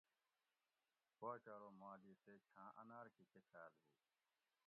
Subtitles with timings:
[1.19, 3.87] باچہ ارو مالی تے چھاں اناۤر کہ کچھال ھو